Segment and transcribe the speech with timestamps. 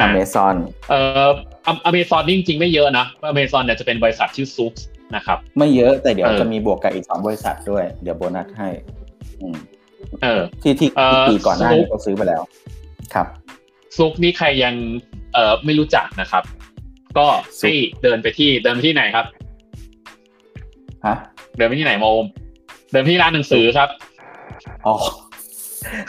[0.00, 0.56] อเมซอน
[0.90, 1.28] เอ่อ
[1.84, 4.72] อเมซอนจริงๆไม่เยอะนะอเมซอนเนี่ยจะเป็นบริษัทชื่อซุก
[5.16, 8.68] นะครับ ไม่เยอะแต่เดี๋ยวจะมีบวกกับอีกสองบริษัทด้วย เดี๋ยวโบนัสให้
[9.40, 9.56] อืม
[10.22, 10.88] เออที่ที่
[11.28, 12.42] ปีก่อนหน้านี้เขาซื้อไปแล้ว
[13.14, 13.26] ครับ
[13.96, 14.74] ซุกนี่ใครยัง
[15.34, 16.44] เอ่อไม่รู้จักนะครับ
[17.18, 17.26] ก็
[17.58, 17.72] ให้
[18.02, 19.26] เดินไปที่เดินไปที่ไหนครับ
[21.06, 21.16] ฮะ
[21.56, 22.24] เดินไปที่ไหนโมม
[22.90, 23.88] เดินไปที่ร้านหนังสือครับ
[24.86, 24.94] อ๋อ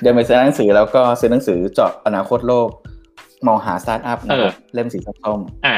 [0.02, 2.70] เดินไปซื้อหนังสือแล้วก็ซื้อหนังสือเจาะอนาคตโลก
[3.48, 5.78] มองหาสตาร์ทอัพนะครับเล่มสีส้มอ่า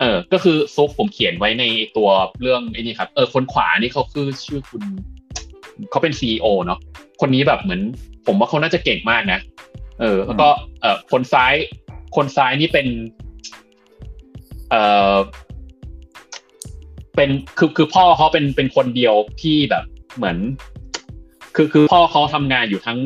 [0.00, 1.64] เออ ก็คือซุกผมเขียนไว้ใน
[1.96, 2.08] ตัว
[2.40, 4.82] เรื่องไอ้นี่ครับ เออ คนขวานี่เขาคือชื่อคุณ
[5.90, 6.78] เขาเป็นซีอเนาะ
[7.20, 7.80] คนนี้แบบเหมือน
[8.26, 9.40] ผมว่าเขาน่าจะเก่งมากนะ
[10.00, 10.48] เออ แล้วก็
[10.80, 11.54] เออคนซ้าย
[12.16, 12.86] คนซ้ายนี่เป็น
[14.70, 14.74] เอ
[15.14, 15.16] อ
[17.16, 19.84] เป็น คือ คือพ่อเขาเป็น เป็นคนเดียวที่แบบ
[20.16, 20.36] เหมือน
[21.56, 22.98] คือ คือพ่อเขาทำงานอยู่ทั้ง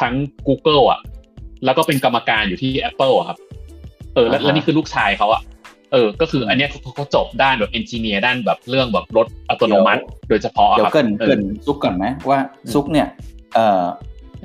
[0.00, 0.14] ทั้ง
[0.46, 1.00] Google อะ
[1.64, 3.38] แล้วก็เป็นกรรมการอยู่ที่ Apple อะครับ
[4.14, 5.42] เออแล้วแล้วนี่คือลูกชายเขาอะ
[5.92, 12.38] เออ ก็คืออันเนี้ยเขาเขาจบด้านแบบ engineer ด้านแบบเรื่องแบบรถอัตโนมัติ โดยเฉพาะเดี๋ยวครับเกริ่นเกริ่นซุกก่อนไหมว่า
[12.72, 13.08] ซุกเนี่ย
[13.54, 13.82] เออ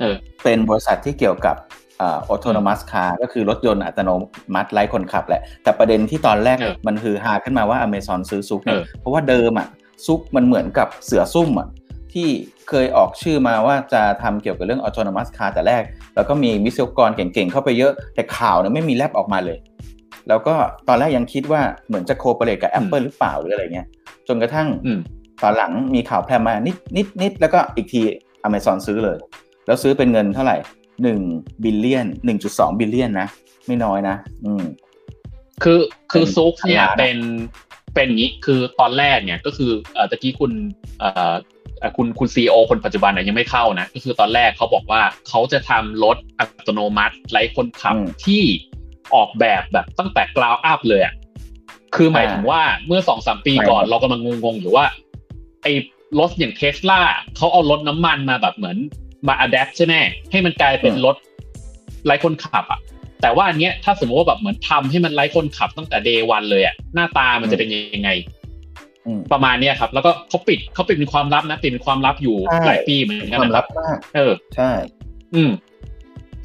[0.00, 1.56] เออเป็นบริษัทที่เกี่ยวกับ
[2.00, 4.10] อ่า autonomous car ก็คือรถยนต์อัตโน
[4.54, 9.66] มัติไร้คนขับแหละ แต่ประเด็นที่ตอนแรกเออมันคือฮาขึ้นมาว่าอเมซอนซื้อ Zoox เนี่ยเออเพราะว่าเดิมอะ
[10.06, 11.68] Zoox มันเหมือนกับเสือซุ่มอะ
[12.12, 12.28] ที่
[12.70, 15.82] เคยออกชื่อมาว่าจะทำเกี่ยวกับเรื่อง autonomous car แต่แรก
[16.14, 19.58] แล้วก็มีวิศวกรเก่งๆ เข้าไปเยอะ แต่ข่าวเนี่ยไม่มีแลบออกมาเลย
[20.28, 20.54] แล้วก็
[20.88, 23.86] ตอนแรกยังคิดว่าเหมือนจะ cooperate กับ Apple หรือเปล่าหรืออะไรเงี้ย
[24.28, 24.98] จนกระทั่งอืม
[25.42, 28.00] ตอนหลังมีข่าวแพร่มานิดนิดนิดแล้วก็อีกที
[28.46, 29.16] Amazon ซื้อเลย
[29.66, 30.56] แล้วซื้อเป็นเงินเท่าไหร่
[31.02, 31.20] หนึ่ง
[31.62, 33.28] billion หนึ่งจุดสอง billion นะ
[33.66, 34.64] ไม่น้อยนะ อืม
[35.62, 37.18] คือคือเป็น Zoox เนี่ยพันล้านอะเป็น
[37.94, 40.52] เป็นอย่างนี้คือตอนแรกเนี่ยก็คือเอ่อตะกี้คุณ
[40.98, 41.36] เอ่อเอ่อ
[41.96, 48.42] คุณคุณ CEO คนปัจจุบันเนี่ยยังไม่เข้านะ ก็คือตอนแรกเขาบอกว่าเขาจะทำรถอัตโนมัติไร้คนขับอืมที่
[49.14, 51.14] ออกแบบแบบตั้งแต่ ground up เลยอะ
[51.96, 54.86] คือหมายถึงว่าเมื่อสองสามปีก่อนใช่เรากำลังงงๆอยู่ว่า
[55.62, 55.72] ไอ้
[56.18, 57.00] รถอย่างเทสลา
[57.36, 58.76] เขาเอารถน้ำมันมาแบบเหมือน
[59.28, 59.94] มา adapt ใช่ไหม
[60.30, 61.16] ให้มันกลายเป็นรถ
[62.04, 62.80] ไร้คนขับอะ
[63.22, 68.39] แต่ว่าอันเนี้ยถ้าสมมติว่าแบบเหมือนทำให้มันไร้คนขับตั้งแต่เดย์วันเลยอะหน้าตามันจะเป็นยังไงอืม
[69.32, 74.70] ประมาณเนี้ยครับ แล้วก็เขาปิดเขาปิดเป็นความลับนะปิดเป็นความลับอยู่ใช่หลายปีเหมือนกันความนะคลัรับบมากเออใช่
[75.34, 75.50] อืม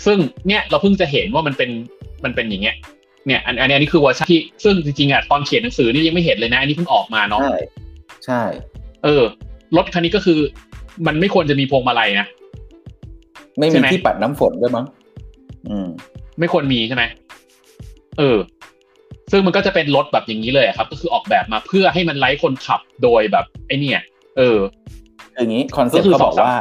[0.05, 0.17] ซึ่ง
[0.47, 1.69] เนี่ยเราเพิ่งจะเห็นว่ามันเป็น
[2.23, 2.75] มันเป็นอย่างเงี้ย
[3.27, 7.57] เนี่ยอันอันนี้อันนี้คือเวอร์ชันที่ซึ่งจริงๆอะตอนเขียนหนังสือนี่ยังไม่เห็นเลยนะอันนี้เพิ่งออกมาเนาะใช่
[8.25, 8.41] ใช่
[9.03, 9.23] เออ
[9.77, 10.39] รถคันนี้ก็คือ
[11.07, 12.27] มันไม่ควรจะมีพวงมาลัยนะ
[13.57, 14.85] ไม่ใช่มีไหมที่ปัดน้ำฝนด้วยมั้ง
[15.69, 15.87] อืม
[16.39, 17.03] ไม่ควรมีใช่ไหม
[18.17, 18.37] เออ
[19.31, 24.01] ซึ่งมันก็จะเป็นรถแบบอย่างนี้เลยอะครับ ก็คือออกแบบมาเพื่อให้มันไร้คนขับโดยแบบไอเนี่ย
[24.37, 24.59] เออ
[25.35, 26.57] คืออย่างนี้คอนเซ็ปก็ต์คือเขาบอกสองสามว่า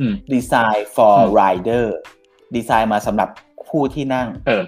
[0.00, 1.86] อืมดีไซน์ for อืม rider
[2.56, 3.28] ดีไซน์มาสำหรับ
[3.68, 4.64] ผู้ที่นั่ง เออ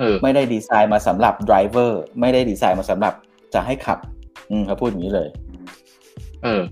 [0.00, 3.14] เออ ไม่ได้ดีไซน์มาสำหรับ driver ไม่ได้ดีไซน์มาสำหรับ
[3.54, 3.98] จะให้ขับ
[4.50, 5.28] อืมเขาพูดอย่างนี้เลย
[6.44, 6.62] เออ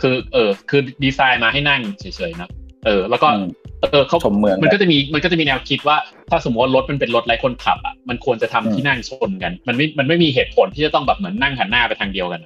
[0.00, 2.48] คือ เออ คือดีไซน์มาให้นั่งเฉยๆนะ
[2.86, 3.48] เออ แล้วก็อืม
[3.80, 5.96] เออเขาชมเมืองมันก็จะมีมันก็จะมีแนวคิดว่า
[6.30, 12.42] ถ้าสมมติว่ารถมันเป็นรถไร้คนขับอะมันควรจะทำอืมที่นั่งชนกัน มันไม่มันไม่มีเหตุผลที่จะต้องแบบเหมือนนั่งหันหน้าไปทางเดียวกัน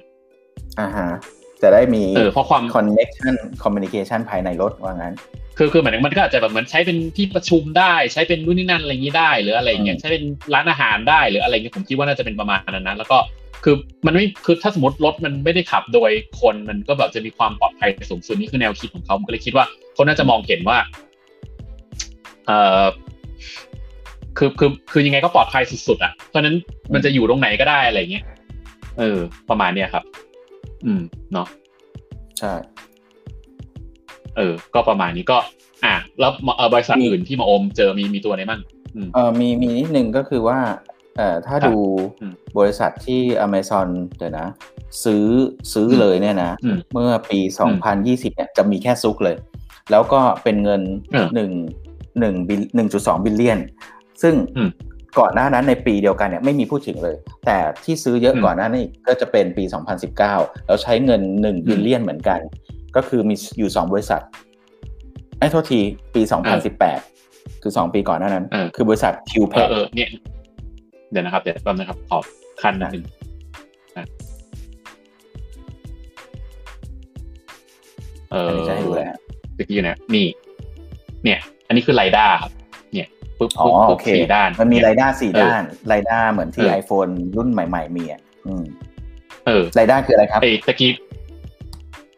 [0.79, 1.09] อ่าฮะ
[1.61, 5.13] จะได้มีเออเพราะความ connection communication ภายในรถว่างั้น
[5.57, 13.17] คือคือเหมือนมันก็อาจจะแบบเหมือนใช้เป็นที่ประชุมได้ใช้เป็นนู่นนี่นั่นอะไรอย่างนี้ได้ หรืออะไรอย่างเงี้ยอืมใช้เป็นร้านอาหารได้หรืออะไรเงี้ยผมคิดว่าน่าจะเป็นประมาณนั้นนะแล้วก็
[13.63, 13.75] คือ
[14.05, 20.77] มันไม่คือถ้าสมมติรถมันไม่ได้ขับโดยคนมันก็แบบจะมีความปลอดภัยสูงสุดนี่คือแนวคิดของเขาผมก็เลยคิดว่าเขาน่าจะมองเห็นว่า
[22.47, 22.51] เอ
[22.81, 22.85] อ
[24.37, 26.55] คือคือคือยังไงก็ปลอดภัยสุดๆอะเพราะฉะนั้น
[26.93, 28.25] มันจะอยู่ตรงไหนก็ได้อะไรเงี้ย
[28.99, 29.17] เออ
[29.49, 30.03] ประมาณเนี้ยครับ
[30.85, 31.01] อืม
[31.33, 31.47] เนาะ
[32.39, 32.53] ใช่
[34.37, 35.37] เออ ก็ประมาณนี้ก็
[35.85, 38.61] อะแล้วเอ่อบริษัทมีอื่นที่มาอมเจอมีมีตัวไหนบ้าง
[38.95, 40.59] อืมเออมีมีนิดนึงก็คือว่า
[41.17, 41.75] เอ่อถ้าครับดู
[42.21, 44.47] อืมบริษัทที่ Amazon เดี๋ยวนะ
[45.03, 45.25] ซื้อ
[45.73, 47.39] ซื้ออมเลยเนี่ยนะอืมเมื่อปี
[47.87, 49.35] 2020เนี่ยจะมีแค่ Zoox เลย
[49.91, 50.81] แล้วก็เป็นเงิน
[51.11, 51.51] เออหนึ่ง
[52.19, 53.59] หนึ่งบิลหนึ่งจุดสอง billion
[54.21, 54.69] ซึ่งอืม
[55.19, 57.15] ก่อนหน้านั้นในปีเดียวกันเนี่ยไม่มีพูดถึงเลย
[57.45, 59.63] แต่ที่ซื้อเยอะอืมก่อนหน้านี้ก็จะเป็นปี
[60.15, 62.39] 2019 แล้วใช้เงิน 1 billion เหมือนกัน
[62.95, 64.21] ก็คือมีอยู่ 2 บริษัท
[65.39, 65.79] ไอ้โทษที
[66.15, 66.21] ปี
[66.91, 70.09] 2018 คือ 2 ปีก่อนหน้านั้นเออคือบริษัท q เอ p a อเออเนี่ย
[71.11, 72.19] เดี๋ยวนะครับ เดี๋ยวแป๊บนะครับขอ
[72.61, 73.03] คันนิดนึง
[73.97, 74.05] นะ
[78.31, 79.03] เอออันนี้จะให้ดูแล
[79.57, 80.25] ตะกี้นะนี่
[81.23, 82.51] เนี่ย อันนี้คือไรด้าครับ
[82.93, 83.07] เนี่ย
[83.39, 88.63] ปุ๊บอ๋อปุ๊บโอปุ๊บเคสี่ด้าน มันมีเยไรด้าสี่เออด้านไรด้าเหมือนที่เออ iPhone รุ่นใหม่ ๆ มีอะอืม
[89.45, 90.91] เออไรด้าคืออะไรครับไอ้ตะกี้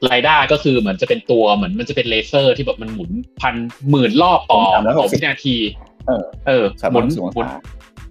[0.05, 3.11] ไรด้าก็คือเหมือนจะเป็นตัวเหมือนมันจะเป็นเลเซอร์ที่แบบมันหมุน
[3.41, 3.55] พัน
[3.89, 5.55] หมื่นรอบต่อผมทำแล้วต่อ60วินาที
[6.07, 7.59] เออ เออสามหมุนร้อยสิบองหมุนศา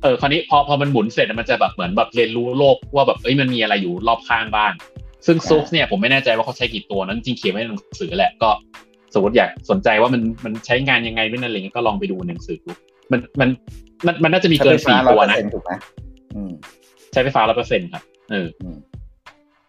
[0.02, 4.72] เออคราวนี้พอพอมันหมุนเสร็จมันจะแบบเหมือนแบบเรียนรู้โลกว่าแบบเอ้ยมันมีอะไรอยู่รอบข้างบ้าน
[5.26, 8.50] ซึ่งซุกเนี่ยผมไม่แน่ใจว่าเขาใช้กี่ตัวนั้นจริงเขียนไว้ในหนังสือแหละก็
[9.14, 12.70] สมมติอยากสนใจว่ามันมันใช้งานยังไงด้วยนั่นอะไรเงี้ยก็ลองไปดูในหนังสือดู
[13.12, 13.48] มันมัน
[14.06, 15.72] มันมันน่าจะมีเกินใช้ไฟสี่ฟ้าตัว100%นะถูกไหม
[16.36, 16.52] อืม
[17.12, 18.78] ใช้ไฟฟ้าร้อยเปอร์เซ็นต์ครับเอออืม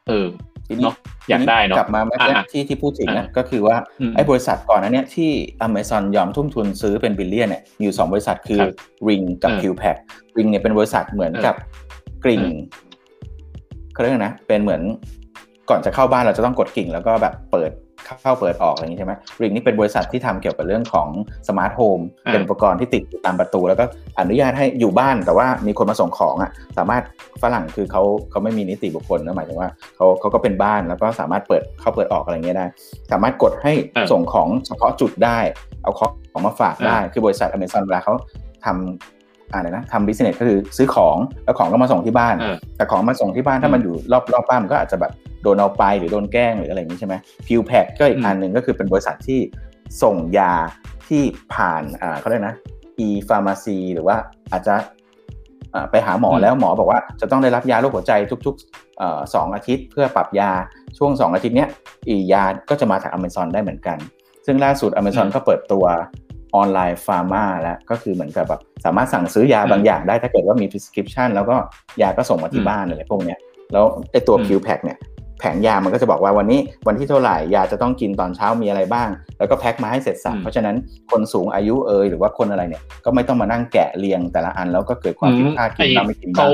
[0.07, 0.27] เออ
[0.67, 0.95] ทีนี้เนาะ
[1.29, 5.29] อยากได้เนาะกลับมาเมื่อกี้อะที่ที่พูดถึงนะอะก็คือว่าอืมไอ้บริษัทก่อนหนั้นเนี่ยที่
[5.67, 8.71] Amazon ยอมทุ่มทุนซื้อเป็นบิลเลียนเนี่ยมีอยู่สองบริษัทคือครับ
[9.07, 9.97] Ring กับเออ QPack
[10.37, 11.55] Ring เนี่ยเป็นบริษัทเหมือนเออกับ
[12.23, 12.59] กริ่งเออ
[13.93, 14.81] เขาเรียกนะเป็นเหมือน
[15.69, 17.71] ก่อนจะเข้าบ้านเราจะต้องกดกิ่งแล้วก็แบบเปิด
[18.21, 21.07] เข้าเปิดออกอะไรอย่างนี้ใช่ไหม Ring นี่เป็นบริษัทที่ทำเกี่ยวกับเรื่องของ
[21.47, 23.83] smart home อ่าเป็นอุปกรณ์ที่ติดอยู่ตามประตู แล้วก็
[24.19, 27.03] อนุญาตให้อยู่บ้านแต่ว่ามีคนมาส่งของอะสามารถ
[27.43, 32.67] ฝรั่งคือเขาเขาไม่มีนิติบุคคลนะหมายถึงว่าเขาเขาก็เป็นบ้านแล้วก็สามารถเปิดเข้าเปิดออกอะไรเงี้ยได้
[33.11, 35.39] สามารถกดให้อ่าส่งของเฉพาะจุดได้
[35.83, 36.07] เอาขอ
[36.39, 38.13] งมาฝากได้คือบริษัทอเมซอนเวลาเขา
[38.65, 39.16] ทำ
[39.51, 45.11] อะไรนะทำ business ก็คือซื้อของแล้วของก็มาส่งที่บ้านเออแต่ของมาส่งที่บ้านถ้าอืมมันอยู่รอบรอบบ้านมันก็อาจจะแบบ
[45.43, 47.15] โดนเอาไปหรือโดนแกล้งหรืออะไรอย่างนี้ใช่ไหม
[47.47, 49.39] พิวแพคก็อีกอืมอันหนึ่งก็คือเป็นบริษัทที่
[50.03, 50.53] ส่งยา
[51.09, 51.23] ที่
[51.53, 52.55] ผ่านอ่าเขาเรียกนะ
[53.05, 54.15] e pharmacy หรือว่า
[54.51, 54.75] อาจจะ
[55.73, 58.11] อ่าไปหาหมอแล้วหมอบอกว่าจะต้องได้รับยาโรคหัวใจ
[58.45, 60.51] ทุกๆเอ่อสองอาทิตย์ เพื่อปรับยา
[60.97, 61.69] ช่วง 2 อาทิตย์เนี้ย
[62.09, 63.97] อียาก็จะมาจาก Amazon ได้เหมือนกัน
[64.45, 65.85] ซึ่งล่าสุด Amazon อืมก็เปิดตัว
[66.55, 71.55] ออนไลน์ฟาร์มาแล้วก็คือเหมือนกับแบบสามารถสั่งซื้อยาบางอย่างได้ถ้าเกิดว่ามี prescription แล้วก็
[72.01, 73.39] ยาก็ส่งมาที่อืมบ้านอะไรพวกเนี้ย
[73.73, 74.99] แล้วไอ้ตัวอืม Q Pack เนี่ย
[75.39, 80.75] แผงยามันก็จะบอกว่าวันนี้วันที่เท่าไหร่ยาจะต้องกินตอนเช้ามีอะไรบ้าง แล้วก็แพ็คมาให้เสร็จสับอืมเพราะฉะนั้น
[81.11, 86.53] คนสูงอายุเอยหรือว่าคนอะไรเนี่ยก็ไม่ต้องมานั่งแกะเรียงแต่ละอันแล้วก็เกิดความผิดพลาดกินบ้างไม่กินบ้าเขาง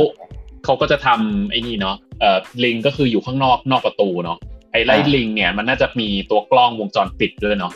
[0.66, 4.38] เขาก็จะทำไอ้นี่เนาะเอ่อลิงก็คืออยู่ข้างนอกนอกประตูเนาะ
[4.72, 7.74] ไอ้ไล่อ่าลิงเนี่ยมันน่าจะมีตัวกล้องวงจรปิดด้วยเนาะ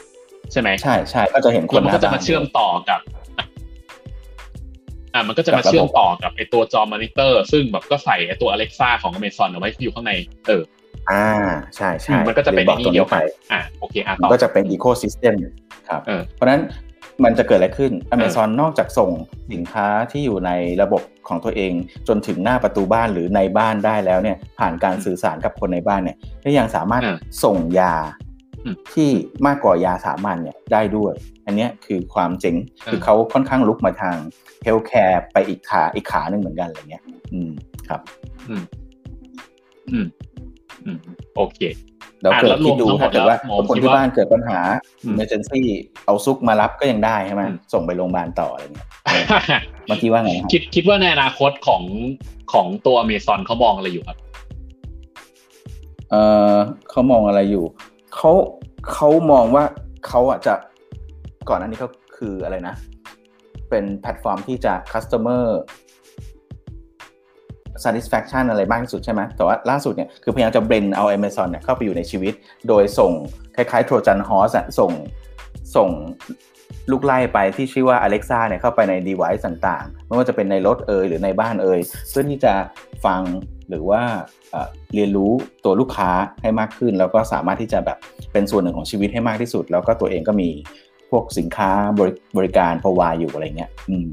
[0.51, 2.99] ใช่ไหมใช่ใช่ก็จะเห็นคแล้วนมันก็จะมาเชื่อมต่อกับ
[5.13, 10.11] อ่ามันก็จะมาเชื่อมต่อกับไอ้ตัวจอมอนิเตอร์ ซึ่งแบบก็ใส่ไอ้ตัว Alexa ของ Amazon เอาไว้อยู่ข้างใน
[10.47, 10.63] เออ
[11.11, 11.27] อ่า
[11.75, 15.33] ใช่ใช่มันก็จะเป็นบอไอ้กนี่ตรงเดีนี้ยวไปกันอ่าโอเคอะมัต่นอก็จะเป็นอีโคซิสเต็ม
[15.89, 16.61] ครับเออเพราะฉะนั้น
[17.23, 19.11] มันจะเกิดอะไรขึ้น Amazon นอกจากส่ง
[19.51, 20.51] สินค้าที่อยู่ใน
[20.81, 21.73] ระบบของตัวเอง
[22.07, 28.26] จนถึงหน้าประตูบ้านหรือในบ้านได้แล้วเนี่ย ผ่านการสื่อสารกับคนในบ้านเนี่ยก็ยังสามารถอ่าส่งยาอืม
[28.93, 29.09] ที่
[29.47, 31.13] มากกว่ายาสามัญเนี่ยได้ด้วย
[31.45, 32.55] อันเนี้ยคือความเจ๋ง
[32.85, 34.15] อ่าคือเขาค่อนข้างลุกมาทาง
[34.63, 37.51] เฮลท์แคร์ไปอีกขาอีกขาหนึ่งเหมือนกันอะไรเงี้ย อืม
[37.87, 38.01] ครับ
[38.49, 38.63] อืม
[39.91, 40.05] อืม
[40.85, 40.97] อืม
[41.35, 41.59] โอเค
[42.21, 44.59] แล้วอะเกิดแล้วรคิวดมดูทั้งหมดถ้าเกิดว่าแล้วหมอคนคิดที่ว่าบ้านเกิดปัญหา
[45.03, 45.61] อืม emergency
[46.05, 48.87] เอาซุกมารับก็ยังได้ใช่ไหมอืมส่งไปโรงพยาบาลต่ออะไรเงี้ย
[49.87, 51.83] เมื่อกี้ว่าไงครับคิดคิดว่าในอนาคตของ
[52.53, 54.17] ของตัวอเมซอนเขามองอะไรอยู่ครับ
[56.11, 56.15] เอ
[56.53, 56.55] อ
[56.89, 57.65] เขามองอะไรอยู่
[58.15, 58.31] เขา
[58.93, 59.63] เขามองว่า
[60.07, 60.53] เขาอะจะ
[61.49, 62.75] ก่อนหน้านี้เขาคืออะไรนะ
[63.69, 65.43] เป็นแพลตฟอร์มที่จะ customer
[67.83, 72.33] satisfaction อะไรมากที่สุดใช่ไหมแต่ว่าล่าสุดเนี่ยคือพยายามจะเบรนเอา Amazon เนี่ยเข้าไปอยู่ในชีวิต
[72.67, 73.11] โดยส่ง
[73.55, 74.91] คล้ายๆ Trojan Horse อะส่ง
[75.75, 75.89] ส่ง
[76.91, 82.53] ลูกไล่ไปที่ชื่อว่า Alexa เนี่ยเข้าไปใน device ต่างๆ ไม่ว่าจะเป็นในรถเอยหรือในบ้านเอยเพื่อที่จะ
[83.05, 83.21] ฟัง
[83.69, 84.01] หรือว่า
[84.51, 85.31] เอ่อเรียนรู้
[85.65, 86.09] ตัวลูกค้า
[86.41, 87.97] ให้มากขึ้น แล้วก็สามารถที่จะแบบ
[88.33, 90.49] เป็นส่วนหนึ่งของชีวิตให้มากที่สุด แล้วก็ตัวเองก็มี
[91.11, 91.69] พวกสินค้า
[91.99, 94.07] บริบริการพอวาอยู่อะไรเงี้ยอืม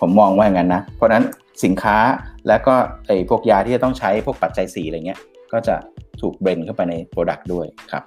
[0.00, 1.24] ผมมองว่าอย่างนั้นนะ เพราะฉะนั้น
[1.64, 1.96] สินค้า
[2.48, 2.74] และก็
[3.06, 5.20] ไอ้พวกยาที่จะต้องใช้พวกปัจจัยสีอะไรเงี้ย
[5.52, 5.76] ก็จะ
[6.20, 8.02] ถูกเบรนเข้าไปในโปรดักต์ด้วยครับ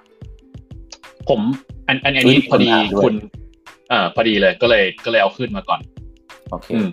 [1.28, 1.40] ผม
[1.88, 3.14] อันอันอันนี้อุ๊ยพอดีคนถามด้วยคุณ
[3.88, 5.80] เอ่อพอดีเลยก็เลยก็เลยเอาขึ้นมาก่อน
[6.50, 6.88] โอเคอืม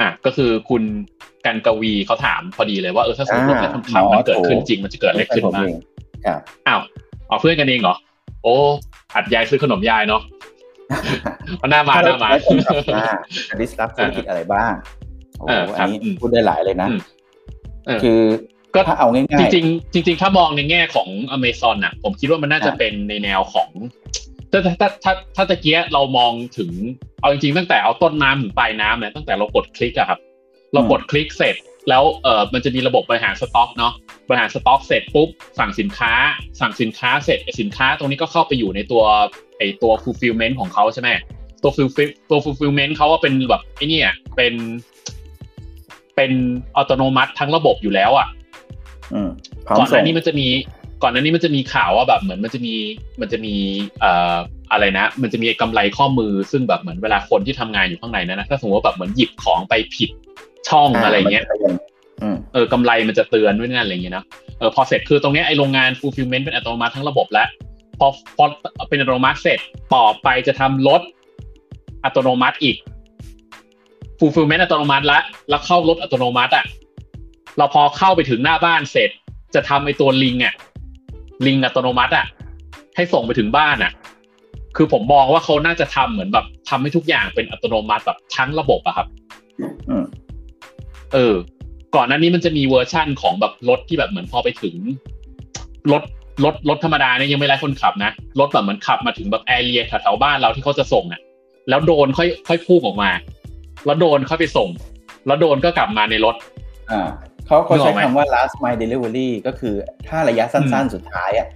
[0.00, 0.82] อะก็คือคุณ
[1.46, 5.80] กันกวีเขาถามพอดีเลยว่าเออถ้าสมมติว่าอ่าคำถามมันเกิดหมอโถขึ้นจริงมันจะเกิดอะไรขึ้นผมบ้างเอง
[6.26, 6.80] ครับอ้าว
[7.28, 7.96] เอาเพื่อนกันเองเหรอ
[8.42, 8.54] โอ้
[9.14, 10.22] อัดยายซื้อขนมยายเนาะ
[11.58, 13.06] เอาหน้ามาหน้ามาแล้วคนขับหน้า
[13.60, 14.72] ดิสรับธุรกิจอะไรบ้าง
[15.38, 17.00] โอ้เออโหครัอับนนี้อืมพูดได้หลายเลยนะอืม
[17.86, 18.20] เออคือ
[18.74, 23.70] ก็ถ้าเอาง่ายจริงๆจริงๆถ้ามองในแง่ของอเมซอนอะ ผมคิดว่ามันน่าจะอะเป็นในแนวของ
[24.52, 26.70] ถ้าถ้าถ้าถ้าถ้าตะเกียเรามองถึง
[27.20, 30.18] เอาจริงๆตั้งแต่เอาต้นน้ำถึงปลายน้ำเนี่ยตั้งแต่เรากดคลิกอะครับ
[30.72, 31.56] เรากดคลิกเสร็จ
[31.88, 33.92] แล้วเออมันจะมีระบบบริหารสต็อกเนาะ
[34.28, 36.12] บริหารสต็อกเสร็จปุ๊บสั่งสินค้า
[36.60, 39.02] สั่งสินค้าเสร็จไอ้สินค้าตรงนี้ก็เข้าไปอยู่ในตัว
[39.58, 41.08] ไอตัว fulfillment ของเขาใช่ไหม
[41.62, 44.54] ตัว fulfill ตัว fulfillment เขาว่าเป็นแบบไอ้เนี่ยเป็น
[46.16, 46.32] เป็น
[46.76, 49.30] อัตโนมัติทั้งระบบอยู่แล้วอะๆอืม
[49.66, 50.48] พร้อมก่อนหส่น้างนี้มันจะมี
[51.02, 52.74] ก่อนหน้านี้มันจะมีข่าวว่าแบบเหมือนมันจะมี
[53.20, 53.54] มันจะมี
[54.00, 54.36] เอ่อ
[54.72, 60.10] อะไรนะ มันจะมีกำไรข้อมือซึ่งแบบเหมือนเวลาคนที่ทำงานอยู่ข้างในนั้นนะถ้าสมมติว่าแบบเหมือนหยิบของไปผิด
[60.68, 61.74] ช่องอะไรเงี้ยมันจป็น
[62.22, 64.24] อืมเออกำไรมันจะเตือนด้วยนั่นอะไรเงี้ยนะ
[64.58, 67.48] เออพอเสร็จคือตรงเนี้ยไอ้โรงงาน fulfillment เป็นอัตโนมัติทั้งระบบแล้ว
[67.98, 68.44] พอพอ
[68.88, 69.58] เป็นอัตโนมัติเสร็จ
[69.94, 71.00] ต่อไปจะทำรถ
[72.04, 72.76] อัตโนมัติอีก
[74.18, 76.64] fulfillment อัตโนมัติละแล้วเข้ารถอัตโนมัติอะ
[77.58, 79.10] เราพอเข้าไปถึงหน้าบ้านเสร็จ
[79.54, 80.54] จะทำไอตัว Ring อะ
[81.46, 82.26] Ring อัตโนมัติอะ
[82.96, 83.92] ให้ส่งไปถึงบ้านอะ
[84.76, 89.06] คือผมมองว่าเขาน่าจะทำเหมือนแบบทำให้ทุกอย่างเป็นอัตโนมัติแบบทั้งระบบอะครับ
[89.88, 90.04] อืม
[91.12, 91.34] เออ
[91.96, 94.76] ก่อนหน้านี้มันจะมีเวอร์ชั่นของแบบรถที่แบบเหมือนพอไปถึง
[95.92, 96.02] รถ
[96.44, 98.10] รถรถธรรมดาเนี่ยยังไม่ไร้คนขับนะ
[98.40, 101.20] รถแบบเหมือนขับมาถึงแบบ area แถวๆบ้านเราที่เขาจะส่งอะ
[101.68, 103.10] แล้วโดนค่อยค่อยพุ่งออกมา
[103.86, 104.68] แล้วโดนค่อยไปส่ง
[105.26, 106.36] แล้วโดนก็กลับมาในรถ
[106.90, 107.00] อ่า
[107.46, 109.74] เขาเขานึกอใช้อกไหมคำว่า last mile delivery ก็คือ
[110.08, 111.48] ถ้าระยะสั้นๆ สุดท้ายอะ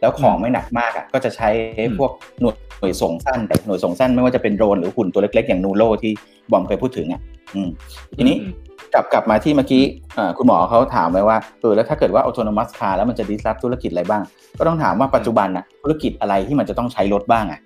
[0.00, 6.12] แล้วของไม่หนักมากอะก็จะใช้อืมพวกหน่วยหน่วยส่งสั้นแต่หน่วยส่งสั้นไม่ว่าจะเป็นโดรนหรือหุ่นตัวเล็กๆ อย่างนูโรที่
[6.50, 7.20] บอมเคยพูดถึงอะ
[7.54, 7.68] อืม
[8.16, 8.52] ทีนี้อืม
[8.94, 9.82] กลับกลับมาที่เมื่อกี้
[10.18, 14.22] อ่าคุณหมอเขาถามไว้ว่าเออแล้วถ้าเกิดว่า autonomous car แล้วมันจะ disrupt ธุรกิจอะไรบ้าง
[14.58, 17.60] ก็ต้องถามว่าปัจจุบันน่ะธุรกิจอะไรที่มันจะต้องใช้รถบ้างอะ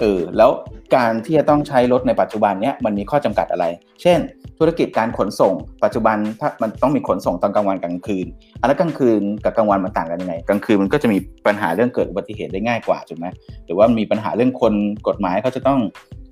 [0.00, 0.50] เออแล้ว
[0.96, 3.64] การที่จะต้องใช้รถในปัจจุบันเนี้ยมันมีข้อจำกัดอะไร
[4.02, 4.18] เช่น
[4.58, 5.54] ธุรกิจการขนส่ง
[5.84, 8.26] ปัจจุบันถ้ามันต้องมีขนส่งตอนกลางวันกลางคืน
[8.60, 13.26] อันแล้วกลางคืนกับกลางวันมันต่างกันยังไงกลางคืนมันก็จะมีปัญหาเรื่องเกิดอุบัติเหตุได้ง่ายกว่าถูกไหม
[13.66, 14.74] หรือว่ามีปัญหาเรื่องคน
[15.08, 15.80] กฎหมายเขาจะต้อง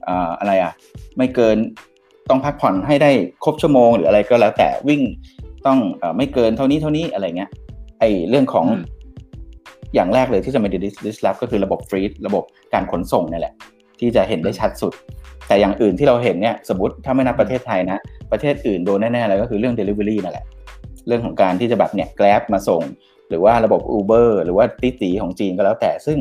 [0.08, 0.72] อ่าอะไรอะ
[1.16, 1.56] ไม่เกิน
[2.30, 3.10] ต้องพักผ่อนให้ได้
[3.44, 5.02] ครบชั่วโมงหรืออะไรก็แล้วแต่วิ่ง
[5.66, 7.50] ต้องเออไม่เกินเท่านี้เท่านี้อะไรเงี้ย
[8.00, 8.96] ไอเรื่องของอืม
[9.94, 10.68] อย่างแรกเลยที่จะมา
[11.06, 12.44] disrupt ก็คือระบบฟรีดระบบ
[12.74, 13.54] การขนส่งนี่แหละ
[14.00, 14.92] ที่จะเห็นได้ชัดสุด
[15.48, 17.98] แต่อย่างอื่นที่เราเห็นเนี่ยสมมติถ้าไม่นับประเทศไทยนะ
[18.32, 20.46] ประเทศอื่นโดนแน่ๆเลยก็คือเรื่อง Delivery นั่นแหละ
[21.06, 22.82] เรื่องของการที่จะแบบเนี่ย Grab มาส่ง
[23.28, 26.18] หรือว่าระบบ Uber หรือว่าติตีของจีนก็แล้วแต่ซึ่ง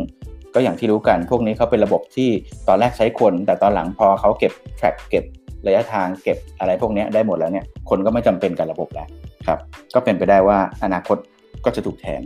[0.53, 2.29] ก็อย่างที่รู้กันพวกนี้เขาเป็นระบบที่
[2.67, 5.23] ตอนแรกใช้คน แต่ตอนหลังพอเขาเก็บ track เก็บ
[5.67, 9.07] ระยะทางเก็บอะไรพวกเนี้ยได้หมดแล้วเนี่ยคนก็ไม่จำเป็นกับระบบแล้ว
[9.47, 9.59] ครับ
[9.95, 11.17] ก็เป็นไปได้ว่าอนาคต
[11.65, 12.21] ก็จะถูกแทน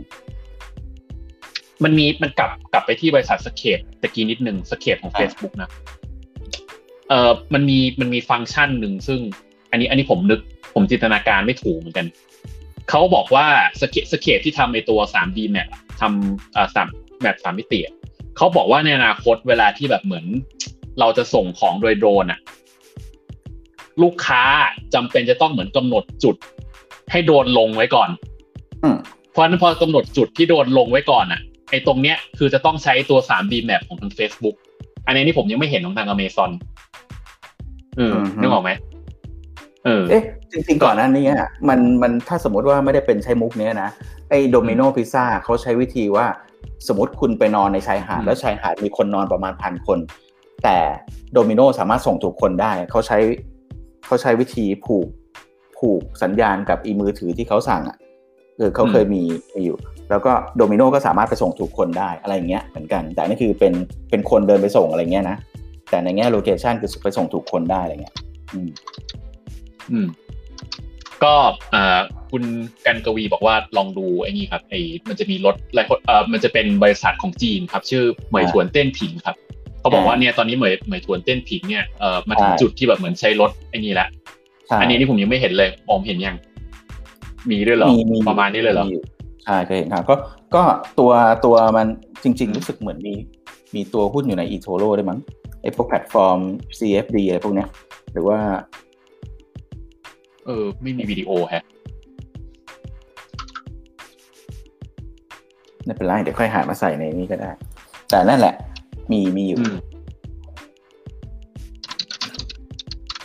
[1.84, 5.70] มันมีมันกลับกลับไปที่บริษัท Scape ตะกี้นิดหนึ่ง Scape ของอ่า Facebook นะ
[7.08, 9.20] เอ่อมันมีมันมีฟังก์ชันหนึ่งซึ่ง
[9.70, 10.40] อันนี้อันนี้ผมนึก
[10.74, 12.06] ผมจินตนาการไม่ถูกเหมือนกัน
[12.90, 13.46] เขาบอกว่า
[13.80, 16.88] Scape Scape ที่ทำในตัว 3D map อะทำอ่าสาม
[17.20, 17.94] map สามมิติอะ
[18.36, 20.24] เขาบอกว่าในอนาคตเวลาที่แบบเหมือน
[21.00, 22.40] เราจะส่งของโดยโดรนอะ
[24.02, 24.42] ลูกค้า
[24.94, 26.36] จำเป็นจะต้องเหมือนกำหนดจุด
[27.10, 28.10] ให้โดรนลงไว้ก่อน
[28.82, 28.96] อืม
[29.30, 34.56] เพราะฉะนั้นพอกำหนดจุดที่โดนลงไว้ก่อนอะไอ้ตรงเนี้ยคือจะต้องใช้ตัว 3D map ของทาง Facebook
[35.06, 36.50] อันนี้นี่ผมยังไม่เห็นของทาง Amazon
[37.96, 38.70] เอออือฮึนึกออกไหม
[39.84, 43.88] เออเอ๊ะจริงๆก่อนหน้านี้อะมันมันถ้าสมมติว่าไม่ได้เป็นใช้มุกเนี้ยนะ
[44.30, 46.26] ไอ้โดมิโนพิซซ่าเขาใช้วิธีว่า
[46.88, 49.98] สมมติคุณไปนอนในชายหาดอืมแล้วชายหาดมีคนนอนประมาณพันคน
[50.64, 50.76] แต่
[51.32, 53.18] Domino's สามารถส่งถูกคนได้ เขาใช้
[54.12, 55.08] เขาใช้วิธีผูก
[55.78, 57.98] ผูกสัญญาณกับอีมือถือที่เขาสั่งอะ
[58.58, 59.22] คือเขาเคยมี
[59.54, 59.76] มีอยู่
[60.10, 63.72] แล้วก็ Domino's ก็สามารถไปส่งถูกคนได้อะไรอย่างเงี้ยเหมือนกัน แต่นี่คือเป็น
[64.10, 65.36] เป็นคนเดินไปส่งอะไรเงี้ยนะ
[65.90, 68.14] แต่ในแง่ location คือไปส่งถูกคนได้อะไรเงี้ย
[68.54, 68.70] อืม
[69.90, 70.06] อืม
[71.24, 71.34] ก็
[71.74, 72.00] อ่า
[72.30, 72.44] คุณ
[72.86, 79.36] กันกวีบอกว่าลองดูไอ้นี่ครับไอ้มันจะมีรถอะไรเอ่อมันจะเป็นบริษัทของจีนครับ ชื่อเหมยถวนเต้นผิงครับ
[79.82, 84.06] เขาบอกว่าเนี่ยตอนนี้เหมยเหมยถวนเต้นผิงเนี่ยเอ่อมาถึงใช่จุดที่แบบเหมือนใช้รถไอ้นี่ละ
[84.68, 86.36] ใช่อันนี้นี่ผมยังไม่เห็นเลยมองเห็นยัง
[87.50, 89.02] มีด้วยเหรอมีมีประมาณนี้เลยเหรอมียู่
[89.44, 90.14] ใช่เคยเห็นครับก็
[90.54, 90.62] ก็
[90.98, 91.10] ตัว
[91.44, 91.86] ตัวมัน
[92.24, 93.14] จริง ๆ รู้สึกเหมือนมี
[93.74, 95.18] มีตัวหุ้นอยู่ใน eToro ด้วยมั้ง
[95.62, 96.38] ไอ้พวกแพลตฟอร์ม
[96.78, 97.68] CFD อะไรพวกเนี้ย
[98.12, 98.38] หรือว่า
[100.46, 101.64] เออ ไม่มีวิดีโอแฮะ
[105.84, 107.50] ไม่เป็นไรเดี๋ยวค่อยหามาใส่ในนี้ก็ได้
[108.10, 108.54] แต่นั่นแหละ
[109.10, 109.76] มีมีอยู่อืม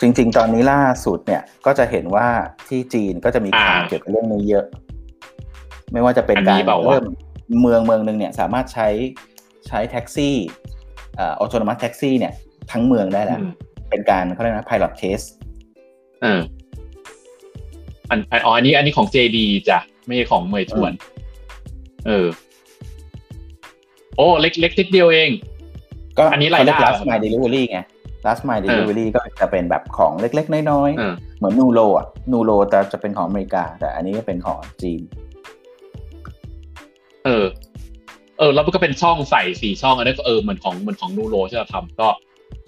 [0.00, 2.28] จริง ๆ ตอนนี้ล่าสุดเนี่ย ก็จะเห็นว่า
[2.68, 4.64] ที่จีนก็จะมีข่าวอ่าเกี่ยวกับเรื่องนี้เยอะ
[5.92, 7.04] ไม่ว่าจะเป็นอันกานี้รเปล่าวะเริ่ม
[7.60, 8.88] เมืองเมืองหนึ่งเนี่ย สามารถใช้
[9.68, 10.36] ใช้แท็กซี่
[11.18, 12.32] อ่าออโตนมัสแท็กซี่เนี่ย
[12.72, 13.52] ทั้งเมืองได้แล้วอืม
[13.90, 15.26] เป็นการเขาเรียกนะ pilot test
[16.22, 16.40] เออ
[18.10, 20.92] อันอันอ๋ออันนี้ อันนี้ของ JD จ้ะ ไม่ใช่ของเหมยถวน
[22.06, 22.26] เออ
[24.16, 25.30] โอ้ เล็กเล็กนิดเดียวเอง
[26.18, 27.78] ก็อันนี้รายได้เขเก last mile delivery ไง
[28.26, 35.00] last mile delivery ก็จะเป็นแบบของเล็ก ๆ น้อยเออๆเหมือนนูโรอะนูโรแต่จะเป็นของอเมริกา แต่อันนี้ก็เป็นของจีน
[37.24, 37.46] เออ
[38.38, 42.08] เออ แล้วมันก็เป็นช่องใส่สี่ช่องอันนี้ก็เออเหมือนของเหมือนของนูโรที่เราทำก็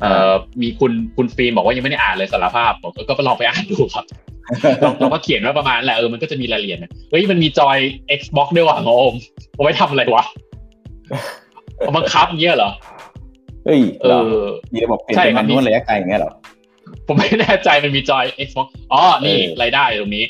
[0.01, 4.05] เออมีคุณคุณฟิล์มบอกว่ายังไม่ได้อ่านเลยสารภาพบอกก็ลองไปอ่านดูครับ
[4.81, 7.79] เราเราก็เขียนไว้ประมาณแหละเออมันก็จะมีรายละเอียดนะเฮ้ยมันมีจอย
[8.19, 9.13] Xbox ด้วยว่ะงง
[9.55, 10.25] เอาไว้ทำอะไรวะ
[11.79, 12.71] เอาบังคับเงี้ยเหรอ
[13.71, 16.33] เฮ้ยเอเหรออมีระบบเปลี่ยนใช่เป็นครัมับนนวลระยะไกลอย่างเงี้ยเหรอ
[17.07, 20.25] ผมไม่แน่ใจมันมีจอย Xbox อ๋อ นี่เออรายได้ตรงนี้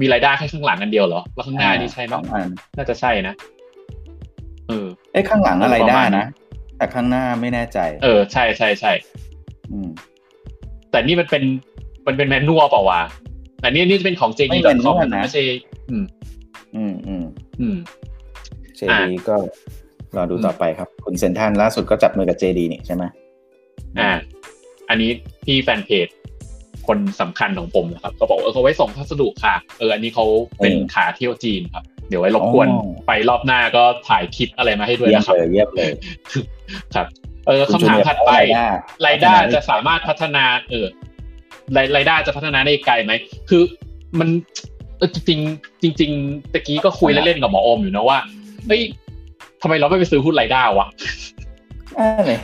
[0.00, 3.34] มีรายได้แค่ข้างหลังกันเดียวเหรอ แล้วข้างหน้านี่ใช่ไหมสองอันน่าจะใช่นะ
[4.68, 6.26] เออเอ้ยข้างหลังอะไรประได้มาณนะ
[6.76, 8.92] แต่ข้างหน้าไม่แน่ใจ เออ ใช่ใช่ใช่
[9.72, 9.88] อืม
[10.90, 11.42] แต่นี่มันเป็น
[12.06, 13.00] มันเป็นแมนนวลเปล่าวะ
[13.60, 15.42] แต่นี่นี่จะเป็นของ JD.com นะไม่ใช่
[15.90, 16.04] อืม
[16.76, 17.24] อืม อืม
[17.60, 17.76] อืม
[18.76, 19.36] เจดีก็
[20.16, 23.04] รอดูต่อไปครับ คุณเซนทันล่าสุดก็จับมือกับเจดีนี่ใช่ไหม
[24.00, 24.10] อ่า
[24.88, 25.10] อันนี้
[25.44, 26.08] พี่แฟนเพจ
[26.86, 30.24] คนสำคัญของผมนะครับเขาบอกเออเขาไว้ส่งพัสดุค่ะ เอออันนี้เขา
[30.58, 32.68] เป็นขาเที่ยวจีนครับ เดี๋ยวไว้รบกวน
[33.06, 35.90] ไปรอบหน้าก็ถ่ายคลิปอะไรมาให้ด้วยเยี่ยมนะครับเลยเยี่ยมเลย
[36.94, 37.06] ครับ
[37.46, 38.32] เออคำถามถัดไป
[39.02, 40.86] ไรด้าจะสามารถพัฒนา เออ
[41.72, 43.12] ไรไรด้าจะพัฒนาได้ไกลไหม
[43.50, 43.62] คือ
[44.18, 44.28] มัน
[44.98, 45.40] เออจริง
[45.82, 48.18] จริงจริงๆตะกี้ก็คุยเล่นๆกับหมอโอมอยู่นะว่า
[48.66, 50.88] เฮ้ยทำไมเราไม่ไปซื้อหุ้นไรด้าวะ
[51.98, 52.38] อ่าเลย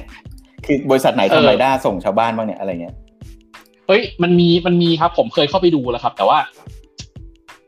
[0.66, 2.94] คือบริษัทไหนเออทำไรด้าส่งชาวบ้านบ้างเนี่ยอะไรเงี้ย
[3.88, 6.38] เฮ้ยมันมีมันมีครับ ผมเคยเข้าไปดูแล้วครับ แต่ว่า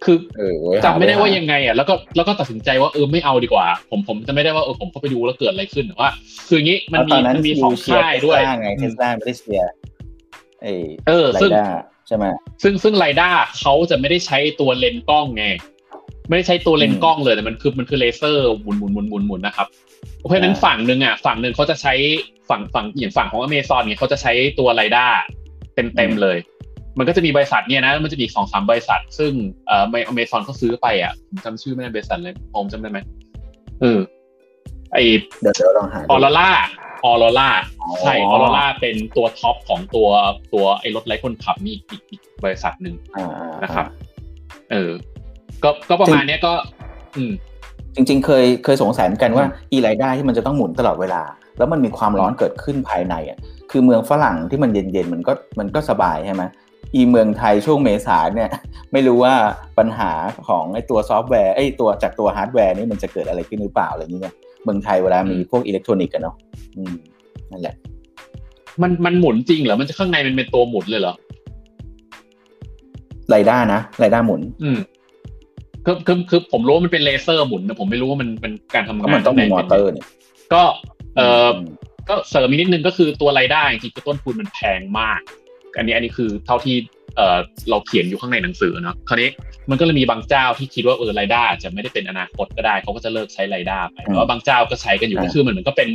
[0.04, 6.11] คือเออเว้ยจำไม่ได้หว่ายังไงอะแล้วก็แล้วก็ตัดสินใจว่าเออไม่เอาดีกว่า ผมผมจะไม่ได้ว่าเออผมเข้าไปดูแล้วเกิดอะไรขึ้นแต่ว่า
[6.49, 9.70] คืออย่างนี้มันแล้วตมีอนนั้นมันมีสองเชียร์ค่ายด้วยเทสลาไงเทสลาไม่ได้เชียร์
[10.62, 10.73] ไอ้
[11.06, 11.68] เออไรซึ่งด้า
[12.06, 12.25] ใช่ไหม
[12.62, 15.46] ซึ่งซึ่งไรด้าเขาจะไม่ได้ใช้ตัวเลนส์กล้องไง
[16.28, 19.66] ไม่ได้ใช้ตัวเลนส์กล้องเลยแต่มันคือมันคือเลเซอร์หมุนหมุนหมุนหมุนหมุนนะครับ
[20.19, 21.95] เพราะฉะนั้นฝั่งหนึ่งอะฝั่งหนึ่งเขาจะใช้
[22.50, 25.06] ฝั่งฝั่งอย่างฝั่งของอเมซอนเนี่ยเขาจะใช้ตัว LiDAR
[25.75, 26.38] เต็มเต็มๆเลย
[26.99, 29.33] มันก็จะมีบริษัทเนี่ยนะมันจะมีสองสามบริษัท ซึ่ง
[29.66, 32.99] เอ่ออเมซอนเขาซื้อไปอะผมจำชื่อไม่ได้บริษัทเลยผมจำได้ไหม
[33.81, 34.00] เออ
[34.93, 34.97] ไอ
[35.40, 37.50] เดี๋ยวเดี๋ยวลองหาดู Aurora Aurora
[37.81, 40.09] อ๋อใช่ออโรล่าเป็นตัว top ของตัว
[40.54, 43.87] ตัวไอ้รถไร้คนขับนี่อีกอีกบริษัทหนึ่งอ่าอ่านะครับ
[44.71, 44.90] เออ
[45.62, 46.52] ก็ก็ประมาณเนี้ยก็
[47.16, 47.32] อืม
[47.94, 51.23] จริง ๆ เคยเคยสงสัยเหมือนกันว่าอี LiDAR ที่มันจะต้องหมุนตลอดเวลา
[51.58, 53.38] แล้วมันมีความร้อนเกิดขึ้นภายในอะ
[53.70, 56.42] คือเมืองฝรั่งที่มันเย็นๆมันก็มันก็สบายใช่ไหม
[56.94, 58.50] อีเมืองไทยช่วงเมษาเนี่ย
[58.92, 59.34] ไม่รู้ว่า
[59.78, 60.11] ปัญหา
[60.49, 64.34] ของไอ้ตัวซอฟต์แวร์ไอ้ตัวจากตัวฮาร์ดแวร์นี่มันจะเกิดอะไรขึ้นหรือเปล่าอะไรอย่างเงี้ย
[64.64, 66.37] เมืองไทยเวลามีพวกอิเล็กทรอนิกส์กันเนาะ
[66.76, 66.94] อืม
[67.50, 67.75] นั่นแหละ
[68.82, 71.14] มันมันหมุนจริงเหรอมันจะข้างในมันเป็นตัวหมุนเลยเหรอ
[73.30, 74.78] ไรด้านะไรด้าหมุน อืม
[75.84, 80.06] คือคือคือผมรู้ว่ามันเป็นเลเซอร์หมุนนะผมไม่รู้ว่ามันเป็นการทำก็งานมันต้องมีข้างมอในเตอร์เนี่ย
[80.52, 80.62] ก็
[81.16, 81.50] เออ
[82.08, 85.20] ก็เสริมอีกนิดนึงก็คือตัวไรายได้จริงๆคือต้นทุนมันแพงมาก
[85.76, 86.76] อันนี้อันนี้คือเท่าที่
[87.16, 87.38] เออ
[87.70, 89.28] เราเขียนอยู่ข้างในหนังสือเนาะคราวนี้
[89.70, 95.88] มันก็เลยมีบางเจ้าที่คิดว่าเออไรายได้อาจจะไม่ได้เป็นอนาคตก็ได้เขาก็จะเลิกใช้ไรายได้ไปแต่ว่าบางเจ้าก็ใช้กันอยู่ก็คือมันเหมือนก็เป็น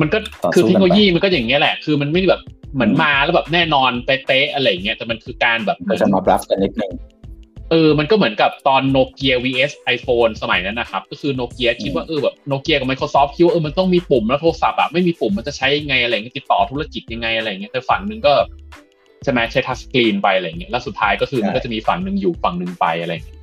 [0.00, 0.18] มันก็
[0.54, 2.42] คือเทคโนโลยีมันก็อย่างเงี้ยแหละ คือมันไม่ได้แบบ
[2.74, 6.92] เหมือนมาแล้วแบบแน่นอนเป๊ะๆอะไรอย่างเงี้ยแต่มันคือการแบบเหมืก็อนจะมาบลัฟกันนิดนึง
[7.70, 18.34] เออ มันก็เหมือนกับตอนโนเกีย vs iPhone สมัยนั้นนะครับ ก็คือโนเกียคิดว่าเออแบบโนเกียกับ Microsoft คิดว่าเออมันต้องมีปุ่มแล้วโทรศัพท์อะไม่มีปุ่มมันจะใช้ยังไงอะไรเงี้ยติดต่อธุรกิจยังไงอะไรเงี้ยแต่ฝั่งหนึ่งก็
[19.22, 23.38] ใช่ไหมใช้ทัชสกรีนไปอะไรเงี้ยแล้วสุดท้ายก็คือมันก็จะมีฝั่งหนึ่งอยู่ฝั่งหนึ่งไปอะไรเงี้ย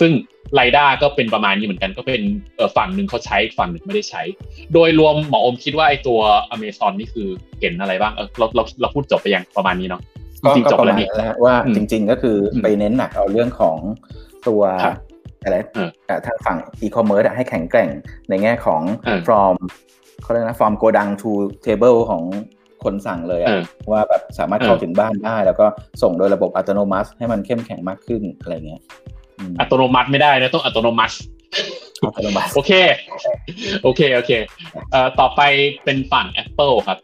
[0.00, 0.12] ซึ่ง
[0.54, 2.22] ไรด้าก็เป็นประมาณนี้เหมือนกันก็เป็น
[2.56, 4.22] เออฝั่งหนึ่งเขาใช้ฝั่งหนึ่งไม่ได้ใช้
[4.74, 6.20] โดยรวมหมออมคิดว่าไอตัว
[6.54, 7.28] Amazon นี่คือ
[7.60, 10.13] เห็นอะไรบ้างเออเราเราเราพูดจบไปยังประมาณนี้เนาะก็
[10.56, 13.76] จริงๆก็จบประแล้มาณวนี่นั้นแหละว่าอืมจริง ๆ ก็คืออมไปเน้นหนักเอาเรื่องของ
[14.48, 14.96] ตัวครับ
[15.42, 17.88] อะไรเออเอ่อทางฝั่งอีคอมเมิร์ซให้แข็งแกร่ง
[18.28, 19.56] ในแง่ของเออ from
[20.22, 21.30] เขาเรียกนะ from Godang to
[21.66, 22.22] table ของ
[22.84, 25.66] คนสั่งเลยอะเออว่าแบบสามารถเออเข้าถึงบ้านได้ แล้วก็
[26.02, 28.82] ส่งโดยระบบอัตโนมัติ ให้มันเข้มแข็งมากขึ้นอะไรเงี้ย
[29.38, 31.16] อืมอัตโนมัติไม่ได้นะต้องอัตโนมัติ
[32.16, 32.72] อัตโนมัติโอเค
[33.82, 34.32] โอเค โอเค
[34.90, 35.40] เอ่อต่อไป
[35.84, 36.98] เป็นฝั่ง Apple ครับ